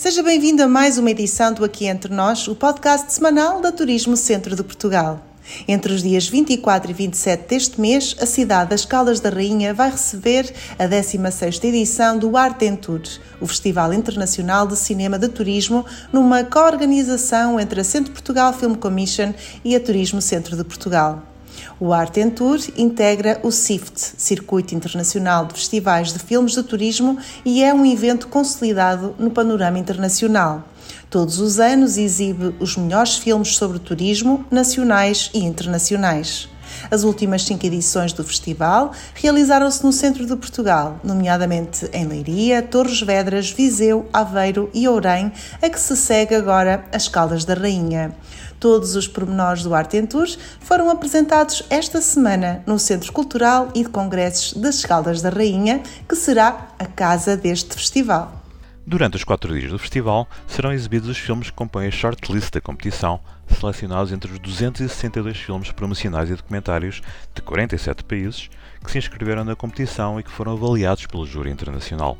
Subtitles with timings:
[0.00, 4.16] Seja bem-vindo a mais uma edição do Aqui Entre Nós, o podcast semanal da Turismo
[4.16, 5.20] Centro de Portugal.
[5.68, 9.90] Entre os dias 24 e 27 deste mês, a cidade das Caldas da Rainha vai
[9.90, 13.02] receber a 16ª edição do Art en Tour,
[13.42, 19.34] o Festival Internacional de Cinema de Turismo, numa co-organização entre a Centro Portugal Film Commission
[19.62, 21.29] e a Turismo Centro de Portugal.
[21.78, 27.62] O Art Tour integra o CIFT, Circuito Internacional de Festivais de Filmes de Turismo, e
[27.62, 30.64] é um evento consolidado no panorama internacional.
[31.08, 36.48] Todos os anos exibe os melhores filmes sobre turismo, nacionais e internacionais.
[36.90, 43.00] As últimas cinco edições do festival realizaram-se no centro de Portugal, nomeadamente em Leiria, Torres
[43.00, 48.14] Vedras, Viseu, Aveiro e Ourém, a que se segue agora as Caldas da Rainha.
[48.60, 53.82] Todos os pormenores do Arte em Tours foram apresentados esta semana no Centro Cultural e
[53.82, 58.39] de Congressos das Caldas da Rainha, que será a casa deste festival.
[58.90, 62.60] Durante os quatro dias do festival, serão exibidos os filmes que compõem a shortlist da
[62.60, 67.00] competição, selecionados entre os 262 filmes promocionais e documentários
[67.32, 68.50] de 47 países
[68.84, 72.18] que se inscreveram na competição e que foram avaliados pelo júri internacional.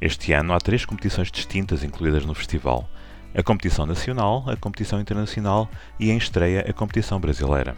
[0.00, 2.88] Este ano há três competições distintas incluídas no festival:
[3.34, 5.68] a competição nacional, a competição internacional
[5.98, 7.76] e, em estreia, a competição brasileira.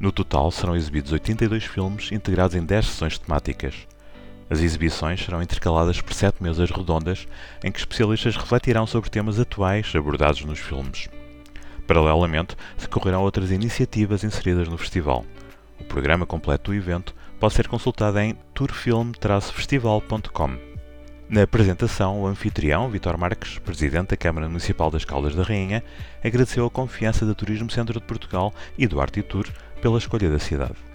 [0.00, 3.86] No total serão exibidos 82 filmes integrados em 10 sessões temáticas.
[4.50, 7.26] As exibições serão intercaladas por sete mesas redondas
[7.62, 11.08] em que especialistas refletirão sobre temas atuais abordados nos filmes.
[11.86, 15.24] Paralelamente, decorrerão outras iniciativas inseridas no festival.
[15.80, 20.74] O programa completo do evento pode ser consultado em tourfilm-festival.com.
[21.28, 25.82] Na apresentação, o anfitrião, Vitor Marques, presidente da Câmara Municipal das Caldas da Rainha,
[26.22, 29.46] agradeceu a confiança do Turismo Centro de Portugal e do Arte Tour
[29.80, 30.93] pela escolha da cidade.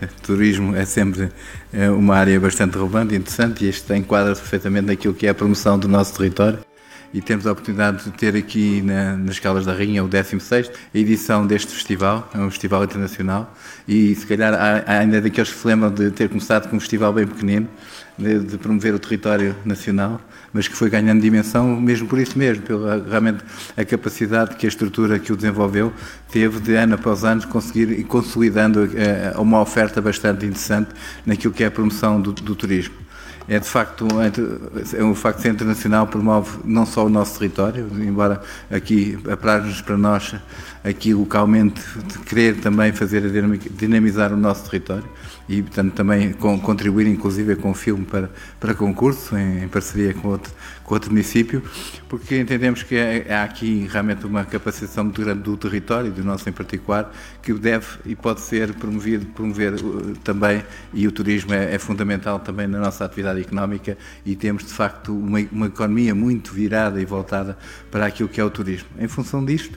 [0.22, 1.30] turismo é sempre
[1.72, 5.34] é, uma área bastante relevante e interessante e este enquadra perfeitamente naquilo que é a
[5.34, 6.58] promoção do nosso território.
[7.12, 11.44] E temos a oportunidade de ter aqui na, nas Caldas da Rainha o 16 edição
[11.44, 13.52] deste festival, é um festival internacional.
[13.88, 16.80] E se calhar há, há ainda daqueles que se lembram de ter começado com um
[16.80, 17.68] festival bem pequenino,
[18.20, 20.20] de, promover o território nacional,
[20.52, 23.42] mas que foi ganhando dimensão mesmo por isso mesmo, pela realmente
[23.76, 25.92] a capacidade que a estrutura que o desenvolveu
[26.30, 30.90] teve de ano após ano conseguir ir consolidando eh, uma oferta bastante interessante
[31.24, 32.94] naquilo que é a promoção do, do turismo.
[33.48, 34.06] É de facto
[34.96, 39.96] é um facto ser internacional promove não só o nosso território, embora aqui apraz-nos para
[39.96, 40.36] nós
[40.84, 41.80] aqui localmente
[42.26, 43.22] querer também fazer
[43.72, 45.08] dinamizar o nosso território
[45.50, 48.30] e portanto também contribuir inclusive com o filme para,
[48.60, 50.52] para concurso em, em parceria com outro,
[50.84, 51.60] com outro município,
[52.08, 56.48] porque entendemos que é, há aqui realmente uma capacitação muito grande do território, do nosso
[56.48, 57.12] em particular,
[57.42, 60.62] que deve e pode ser promovido, promover uh, também,
[60.94, 65.12] e o turismo é, é fundamental também na nossa atividade económica e temos de facto
[65.12, 67.58] uma, uma economia muito virada e voltada
[67.90, 68.88] para aquilo que é o turismo.
[69.00, 69.76] Em função disto,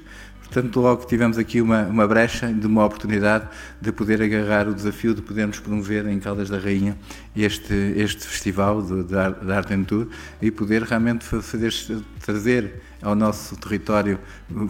[0.53, 3.47] Portanto, logo tivemos aqui uma, uma brecha de uma oportunidade
[3.81, 6.95] de poder agarrar o desafio de podermos promover em Caldas da Rainha
[7.35, 9.15] este, este festival de,
[9.51, 10.07] Arte Tour
[10.39, 11.73] e poder realmente fazer,
[12.23, 14.19] trazer ao nosso território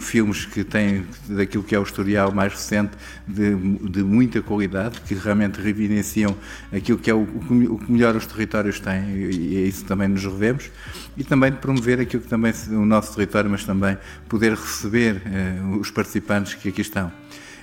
[0.00, 2.92] filmes que têm daquilo que é o historial mais recente
[3.26, 3.54] de,
[3.88, 6.36] de muita qualidade, que realmente revidenciam
[6.72, 10.24] aquilo que é o, o, que melhor os territórios têm e, e isso também nos
[10.24, 10.70] revemos
[11.16, 13.96] e também de promover aquilo que também o nosso território, mas também
[14.28, 17.12] poder receber eh, os participantes que aqui estão.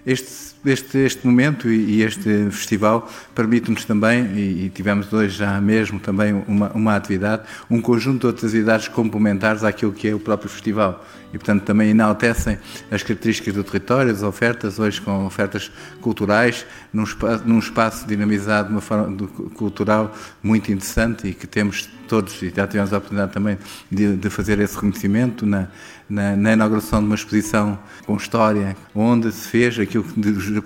[0.05, 5.99] Este, este, este momento e, este festival permite-nos também, e, e, tivemos hoje já mesmo
[5.99, 10.50] também uma, uma atividade, um conjunto de outras atividades complementares àquilo que é o próprio
[10.50, 11.03] festival.
[11.33, 12.57] E, portanto, também enaltecem
[12.91, 15.71] as características do território, as ofertas, hoje com ofertas
[16.01, 19.16] culturais, num espaço, num espaço dinamizado de uma forma
[19.55, 20.13] cultural
[20.44, 23.57] muito interessante e que temos todos, e já tivemos a oportunidade também
[23.89, 25.69] de, de fazer esse reconhecimento na,
[26.09, 30.19] na, na, inauguração de uma exposição com história, onde se fez aquilo que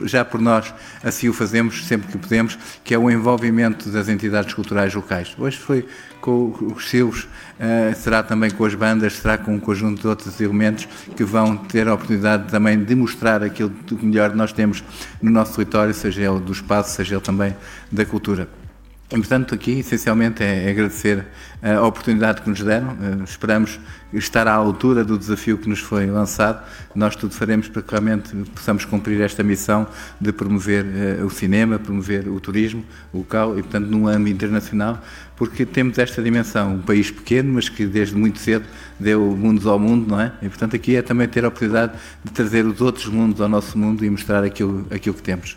[0.04, 0.74] já por nós
[1.04, 5.36] assim o fazemos sempre que podemos, que é o envolvimento das entidades culturais locais.
[5.38, 5.86] Hoje foi
[6.20, 10.42] com os seus, uh, será também com as bandas, será com um conjunto de outros
[10.42, 14.84] elementos que vão ter a oportunidade também de mostrar aquilo que melhor nós temos
[15.22, 17.56] no nosso território, seja ele do espaço, seja ele também
[17.92, 18.65] da cultura.
[19.12, 21.28] E, portanto, aqui, essencialmente, é agradecer
[21.62, 22.90] a oportunidade que nos deram.
[22.90, 23.80] Eh, esperamos
[24.12, 26.66] estar à altura do desafio que nos foi lançado.
[26.96, 29.88] Nós tudo faremos para que realmente possamos cumprir esta missão
[30.20, 35.00] de promover eh, o cinema, promover o turismo local e, portanto, num âmbito internacional,
[35.36, 38.66] porque temos esta dimensão, um país pequeno, mas que desde muito cedo
[39.00, 40.34] deu mundos ao mundo, não é?
[40.42, 41.94] E, portanto, aqui é também ter a oportunidade
[42.24, 45.56] de trazer os outros mundos ao nosso mundo e mostrar aquilo, aquilo que temos.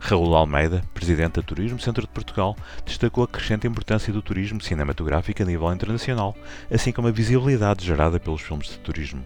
[0.00, 2.56] Raul Almeida, presidente da Turismo Centro de Portugal,
[2.86, 6.34] destacou a crescente importância do turismo cinematográfico a nível internacional,
[6.72, 9.24] assim como a visibilidade gerada pelos filmes de turismo.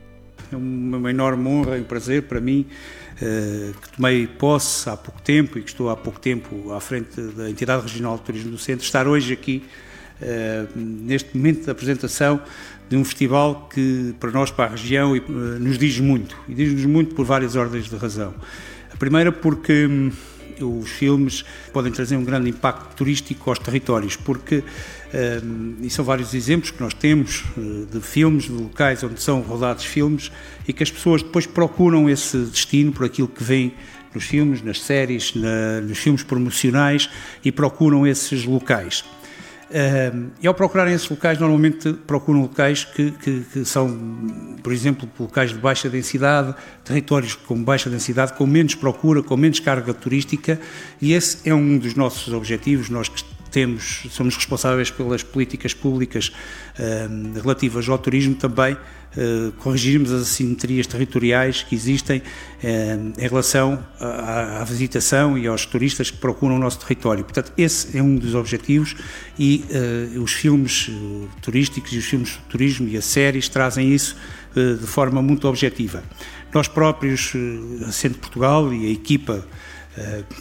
[0.52, 2.66] É uma enorme honra e um prazer para mim,
[3.22, 7.20] eh, que tomei posse há pouco tempo e que estou há pouco tempo à frente
[7.20, 9.64] da Entidade Regional de Turismo do Centro, estar hoje aqui,
[10.20, 12.42] eh, neste momento da apresentação
[12.88, 15.20] de um festival que, para nós, para a região, eh,
[15.60, 16.36] nos diz muito.
[16.48, 18.34] E diz-nos muito por várias ordens de razão.
[18.92, 20.12] A primeira, porque hum,
[20.60, 24.62] os filmes podem trazer um grande impacto turístico aos territórios, porque,
[25.42, 29.40] um, e são vários exemplos que nós temos eh, de filmes, de locais onde são
[29.40, 30.30] rodados filmes
[30.66, 33.74] e que as pessoas depois procuram esse destino por aquilo que vem
[34.14, 37.10] nos filmes, nas séries, na, nos filmes promocionais
[37.44, 39.04] e procuram esses locais.
[39.74, 43.88] Uh, e ao procurarem esses locais, normalmente procuram locais que, que, que, são,
[44.62, 46.54] por exemplo, locais de baixa densidade,
[46.84, 50.60] territórios com baixa densidade, com menos procura, com menos carga turística,
[51.02, 52.88] e esse é um dos nossos objetivos.
[52.88, 53.08] Nós
[53.54, 56.32] temos, somos responsáveis pelas políticas públicas
[56.76, 62.22] uh, relativas ao turismo também, uh, corrigirmos as assimetrias territoriais que existem uh,
[63.16, 67.22] em relação à, à, visitação e aos turistas que procuram o nosso território.
[67.22, 68.96] Portanto, esse é um dos objetivos
[69.38, 69.64] e
[70.20, 70.90] os filmes
[71.40, 74.16] turísticos e os filmes de turismo e as séries trazem isso
[74.54, 76.02] de forma muito objetiva.
[76.52, 77.32] Nós próprios,
[77.86, 79.73] a Centro Portugal e a equipa eh,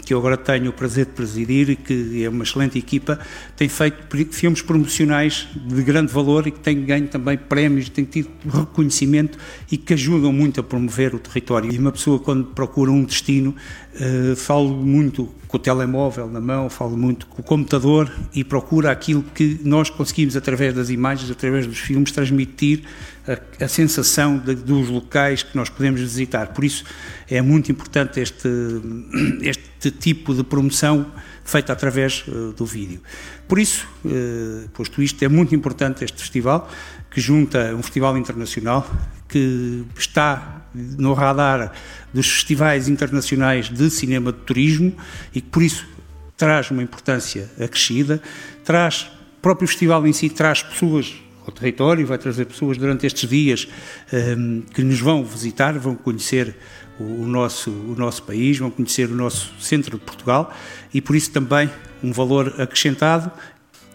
[0.03, 3.19] que eu agora tenho o prazer de presidir e que é uma excelente equipa,
[3.55, 8.29] tem feito filmes promocionais de grande valor e que tem ganho também prémios, tem tido
[8.51, 9.37] reconhecimento
[9.71, 11.71] e que ajudam muito a promover o território.
[11.71, 13.55] E uma pessoa, quando procura um destino,
[13.95, 18.89] uh, falo muito com o telemóvel na mão, falo muito com o computador e procura
[18.89, 22.81] aquilo que nós conseguimos, através das imagens, através dos filmes, transmitir
[23.27, 26.47] a, a sensação de, dos locais que nós podemos visitar.
[26.53, 26.83] Por isso
[27.29, 28.49] é muito importante este,
[29.45, 31.05] este tipo de promoção
[31.43, 32.99] feita através uh, do vídeo.
[33.47, 36.67] Por isso, uh, posto isto, é muito importante este festival,
[37.13, 38.89] que junta um festival internacional,
[39.29, 41.71] que está no radar
[42.13, 44.95] dos festivais internacionais de cinema de turismo
[45.33, 45.87] e que por isso
[46.35, 48.21] traz uma importância acrescida,
[48.63, 51.13] traz, o próprio festival em si traz pessoas
[51.45, 53.67] ao território, vai trazer pessoas durante estes dias
[54.11, 56.55] um, ehm, que nos vão visitar, vão conhecer
[56.99, 60.53] o, o, nosso, o nosso país, vão conhecer o nosso centro de Portugal
[60.93, 61.69] e por isso também
[62.01, 63.31] um valor acrescentado.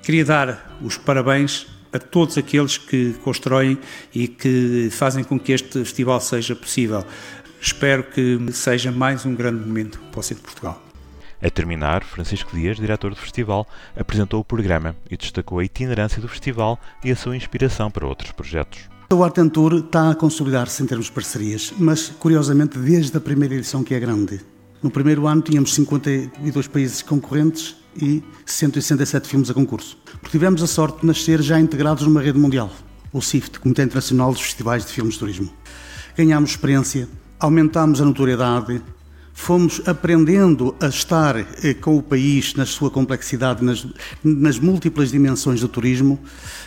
[0.02, 3.78] Queria dar os parabéns a todos aqueles que constroem
[4.14, 7.04] e que fazem com que este festival seja possível.
[7.60, 10.82] Espero que seja mais um grande momento para o Centro de Portugal.
[11.40, 16.28] A terminar, Francisco Dias, diretor do festival, apresentou o programa e destacou a itinerância do
[16.28, 18.88] festival e a sua inspiração para outros projetos.
[19.10, 23.54] O Art Tour está a consolidar-se em termos de parcerias, mas curiosamente desde a primeira
[23.54, 24.40] edição que é grande.
[24.82, 29.98] No primeiro ano tínhamos 52 países concorrentes e 167 filmes a concurso.
[30.20, 32.70] Porque tivemos a sorte de nascer já integrados numa rede mundial,
[33.12, 35.50] o CIFT, Comitê Internacional dos Festivais de Filmes de Turismo.
[36.16, 37.08] Ganhámos experiência,
[37.38, 38.82] aumentámos a notoriedade,
[39.32, 43.86] fomos aprendendo a estar eh, com o país na sua complexidade, nas,
[44.24, 46.18] nas múltiplas dimensões do turismo.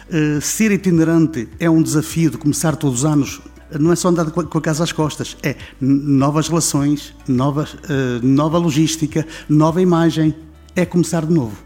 [0.10, 3.42] Eh, ser itinerante é um desafio de começar todos os anos
[3.80, 8.58] não é só andar com a casa às costas, é novas relações, nova, uh, nova
[8.58, 10.36] logística, nova imagem.
[10.76, 11.58] É começar de novo.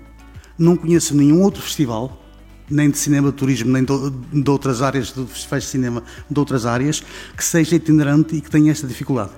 [0.58, 2.26] Não conheço nenhum outro festival,
[2.70, 3.94] nem de cinema, de turismo, nem de,
[4.42, 7.04] de outras áreas, de festivais de cinema, de outras áreas,
[7.36, 9.32] que seja itinerante e que tenha esta dificuldade.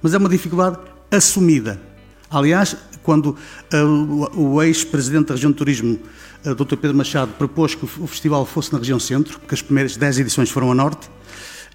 [0.00, 0.78] Mas é uma dificuldade
[1.10, 1.80] assumida.
[2.30, 3.36] Aliás, quando
[3.74, 5.98] uh, o, ex-presidente da região de turismo,
[6.46, 6.76] uh, Dr.
[6.76, 10.48] Pedro Machado, propôs que o festival fosse na região centro, porque as primeiras 10 edições
[10.48, 11.10] foram a norte,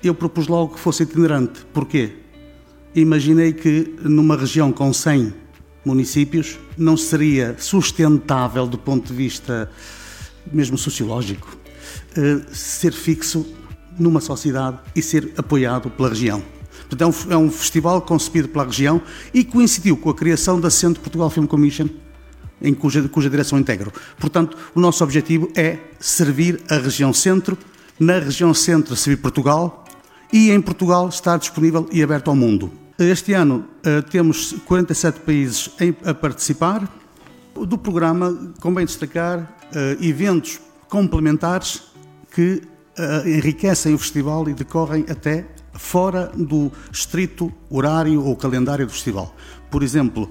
[0.04, 1.66] eu propus logo que fosse itinerante.
[1.74, 2.14] Porquê?
[2.96, 5.45] Imaginei que numa região com 100
[5.86, 9.70] municípios não seria sustentável do ponto de vista
[10.52, 11.58] mesmo sociológico
[12.18, 13.46] eh, ser fixo
[13.98, 16.44] numa só cidade e ser apoiado pela região.
[16.90, 19.02] Portanto, é um, é um festival concebido pela região
[19.34, 21.88] e coincidiu com a criação da Centro Portugal Film Commission,
[22.62, 23.92] em cuja, cuja direção integro.
[24.20, 27.58] Portanto, o nosso objetivo é servir a região centro,
[28.00, 29.86] na região centro servir Portugal
[30.32, 32.72] e em Portugal está disponível e aberto ao mundo.
[32.98, 35.70] Este ano uh, temos 47 países
[36.06, 36.90] a participar.
[37.54, 41.84] Do programa convém destacar uh, eventos complementares
[42.34, 42.62] que
[42.98, 49.36] uh, enriquecem o festival e decorrem até fora do estrito horário ou calendário do festival.
[49.70, 50.30] Por exemplo,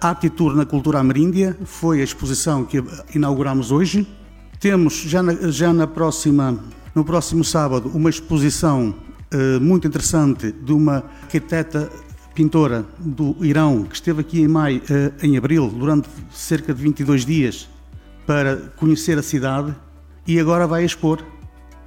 [0.00, 2.82] a Atitur na Cultura Ameríndia foi a exposição que
[3.14, 4.08] inauguramos hoje.
[4.58, 6.58] Temos já na, já na próxima,
[6.94, 8.94] no próximo sábado uma exposição
[9.34, 11.90] uh, muito interessante de uma arquiteta
[12.34, 17.24] pintora do Irão, que esteve aqui em maio, eh, em abril, durante cerca de 22
[17.24, 17.68] dias,
[18.26, 19.72] para conhecer a cidade
[20.26, 21.24] e agora vai expor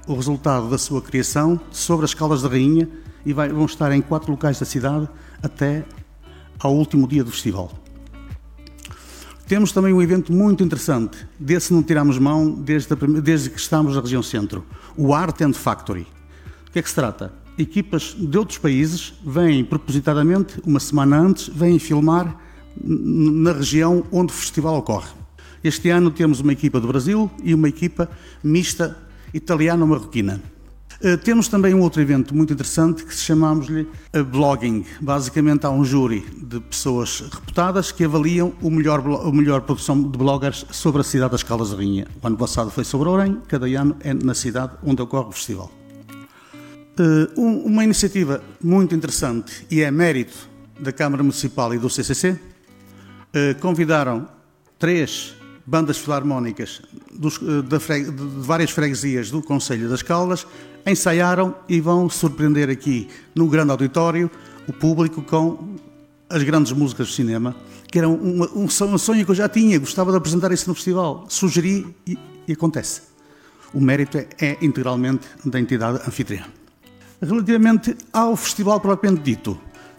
[0.06, 2.88] o resultado da sua criação sobre as Caldas da Rainha
[3.26, 5.06] e vai, vão estar em quatro locais da cidade
[5.42, 5.84] até
[6.58, 7.70] ao último dia do festival.
[9.46, 13.96] Temos também um evento muito interessante, desse não tiramos mão desde, a, desde que estamos
[13.96, 14.64] na região centro,
[14.96, 16.06] o Art and Factory.
[16.68, 17.32] O que é que se trata?
[17.58, 22.36] Equipas de outros países vêm propositadamente, uma semana antes, vêm filmar
[22.84, 25.08] na região onde o festival ocorre.
[25.64, 28.08] Este ano temos uma equipa do Brasil e uma equipa
[28.44, 28.96] mista
[29.32, 30.40] italiano-marroquina.
[31.00, 33.88] Uh, temos também um outro evento muito interessante que chamamos-lhe
[34.30, 34.84] blogging.
[35.00, 40.18] Basicamente há um júri de pessoas reputadas que avaliam o melhor, a melhor produção de
[40.18, 42.06] bloggers sobre a cidade das Caldas de Rainha.
[42.22, 45.77] O ano passado foi sobre Orem, cada ano é na cidade onde ocorre o festival.
[47.36, 50.48] Um, uma iniciativa muito interessante e é mérito
[50.80, 52.38] da Câmara Municipal e do CCC.
[53.32, 54.26] Eh, convidaram
[54.78, 55.34] três
[55.66, 56.80] bandas filarmónicas
[57.12, 60.46] dos, eh, de, de, várias freguesias do Conselho das Caldas
[60.86, 64.30] ensaiaram e vão surpreender aqui no grande auditório
[64.66, 65.76] o público com
[66.30, 67.54] as grandes músicas do cinema,
[67.90, 70.74] que era um, um, um sonho que eu já tinha, gostava de apresentar isso no
[70.74, 71.26] festival.
[71.28, 73.02] Sugeri e, e acontece.
[73.72, 76.44] O mérito é, é integralmente da entidade anfitriã.
[77.20, 79.58] Relativamente ao festival propriamente dito,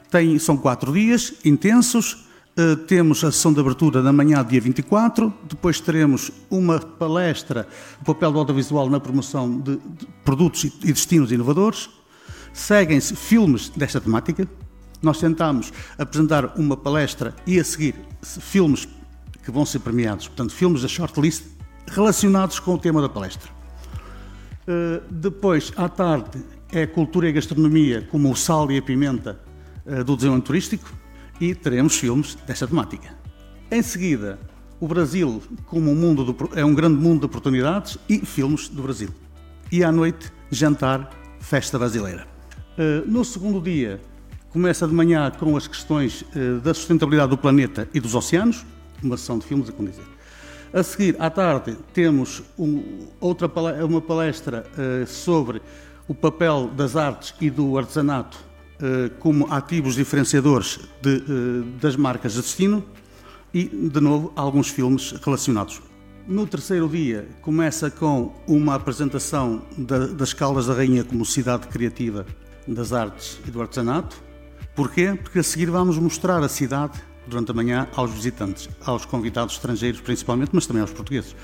[0.09, 5.33] tem, são quatro dias intensos, eh, temos a sessão de abertura na manhã, dia 24,
[5.43, 7.67] depois teremos uma palestra,
[8.01, 11.89] o papel do audiovisual na promoção de, de produtos e destinos inovadores.
[12.53, 14.47] Seguem-se filmes desta temática.
[15.01, 18.87] Nós tentamos apresentar uma palestra e a seguir filmes
[19.43, 21.43] que vão ser premiados, portanto, filmes da shortlist
[21.87, 23.49] relacionados com o tema da palestra.
[24.67, 29.39] Uh, depois, à tarde, é cultura e gastronomia, como o sal e a pimenta
[29.85, 30.93] uh, do desenvolvimento turístico
[31.41, 33.15] e teremos filmes desta temática.
[33.71, 34.39] Em seguida,
[34.79, 38.83] o Brasil como um mundo do, é um grande mundo de oportunidades e filmes do
[38.83, 39.09] Brasil.
[39.71, 41.09] E à noite, jantar,
[41.39, 42.27] festa brasileira.
[42.77, 43.99] Uh, no segundo dia,
[44.51, 48.65] começa de manhã com as questões uh, da sustentabilidade do planeta e dos oceanos,
[49.01, 50.05] uma sessão de filmes, a como dizer.
[50.71, 53.49] A seguir, à tarde, temos um, outra
[53.83, 54.65] uma palestra
[55.07, 55.59] sobre
[56.09, 58.37] o papel das artes e do artesanato
[58.81, 62.83] eh, como ativos diferenciadores de, eh, das marcas de destino
[63.53, 65.79] e, de novo, alguns filmes relacionados.
[66.27, 72.25] No terceiro dia, começa com uma apresentação da, das Caldas da Rainha como cidade criativa
[72.67, 74.17] das artes e do artesanato.
[74.75, 75.17] Porquê?
[75.21, 80.01] Porque a seguir vamos mostrar a cidade durante a manhã aos visitantes, aos convidados estrangeiros
[80.01, 81.35] principalmente, mas também aos portugueses.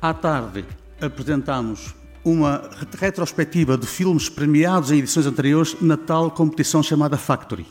[0.00, 0.64] À tarde,
[1.00, 7.66] apresentamos uma retrospectiva de filmes premiados em edições anteriores na tal competição chamada Factory.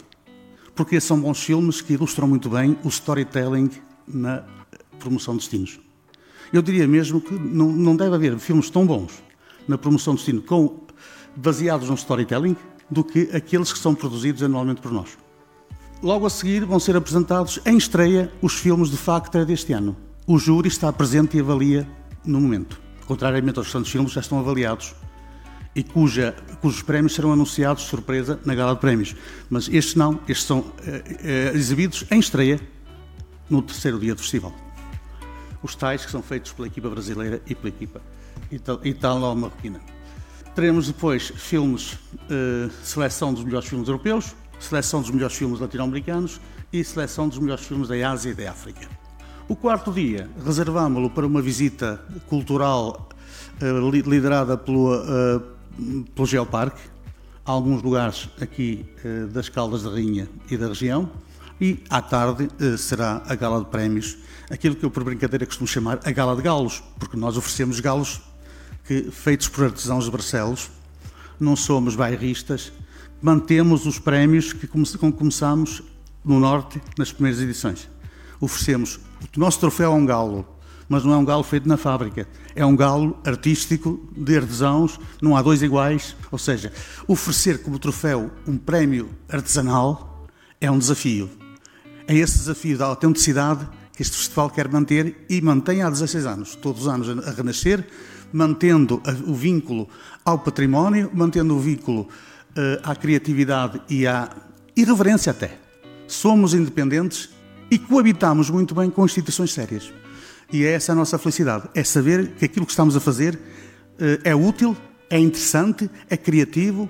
[0.76, 3.70] Porque são bons filmes que ilustram muito bem o storytelling
[4.08, 4.44] na
[5.00, 5.80] promoção de destinos.
[6.52, 9.24] Eu diria mesmo que não, não deve haver filmes tão bons
[9.68, 10.82] na promoção de destino com,
[11.36, 12.56] baseados no storytelling
[12.90, 15.18] do que aqueles que são produzidos anualmente por nós.
[16.04, 19.96] Logo a seguir vão ser apresentados em estreia os filmes de Factory deste ano.
[20.28, 21.88] O júri está presente e avalia
[22.26, 22.81] no momento
[23.12, 24.96] contrariamente aos restantes filmes, já estão avaliados
[25.76, 29.14] e cuja, cujos prémios serão anunciados de surpresa na gala de prémios.
[29.50, 32.58] Mas estes não, estes são é, é, exibidos em estreia
[33.50, 34.54] no terceiro dia do festival.
[35.62, 38.02] Os tais que são feitos pela equipa brasileira e pela equipa
[38.82, 39.82] italo-marroquina.
[40.56, 41.98] Teremos depois filmes,
[42.30, 46.40] eh, seleção dos melhores filmes europeus, seleção dos melhores filmes latino-americanos
[46.72, 49.01] e seleção dos melhores filmes da Ásia e da África.
[49.52, 53.10] O quarto dia reservámo-lo para uma visita cultural
[53.62, 55.42] uh, liderada pelo, uh,
[56.16, 56.80] pelo Geoparque,
[57.44, 61.12] alguns lugares aqui uh, das Caldas da Rainha e da região,
[61.60, 66.00] e à tarde será a gala de prémios, aquilo que eu por brincadeira costumo chamar
[66.06, 68.22] a gala de galos, porque nós oferecemos galos
[68.88, 70.72] que, feitos por artesãos de Barcelos,
[71.38, 72.72] não somos bairristas,
[73.22, 75.84] mantemos os prémios que começamos
[76.24, 77.90] no Norte nas primeiras edições
[78.42, 79.00] oferecemos.
[79.36, 80.46] O nosso troféu é um galo,
[80.90, 82.28] mas não é um galo feito na fábrica.
[82.56, 86.16] É um galo artístico de artesãos, não há dois iguais.
[86.32, 86.74] Ou seja,
[87.08, 90.28] oferecer como troféu um prémio artesanal
[90.60, 91.30] é um desafio.
[92.08, 96.56] É esse desafio da autenticidade que este festival quer manter e mantém há 16 anos,
[96.56, 97.88] todos os anos a renascer,
[98.34, 99.88] mantendo o vínculo
[100.26, 104.30] ao património, mantendo o vínculo uh, à criatividade e à
[104.76, 105.58] irreverência até.
[106.08, 107.30] Somos independentes
[107.72, 109.94] e coabitamos muito bem com instituições sérias.
[110.52, 113.40] E é essa a nossa felicidade, é saber que aquilo que estamos a fazer
[113.98, 114.76] eh, é útil,
[115.10, 116.90] é interessante, é criativo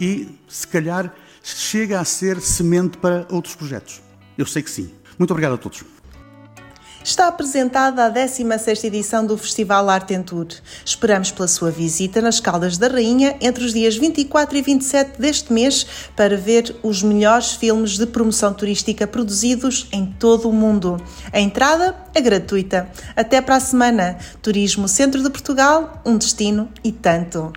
[0.00, 4.02] e, se calhar, chega a ser semente para outros projetos.
[4.38, 4.90] Eu sei que sim.
[5.18, 5.84] Muito obrigado a todos
[7.04, 10.46] está apresentada a 16ª edição do Festival Arte Tour.
[10.82, 15.52] Esperamos pela sua visita nas Caldas da Rainha entre os dias 24 e 27 deste
[15.52, 20.96] mês para ver os melhores filmes de promoção turística produzidos em todo o mundo.
[21.30, 22.88] A entrada é gratuita.
[23.14, 24.16] Até para a semana.
[24.40, 27.52] Turismo Centro de Portugal, um destino e tanto.